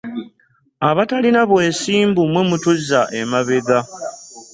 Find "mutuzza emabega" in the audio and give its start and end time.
2.49-3.79